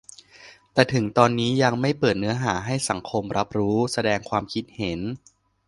[0.73, 4.99] แต่ถึงตอนนี้ยังไม่เปิดเนื้อหาให้สังคมรับรู้-แสดงความคิดเห็น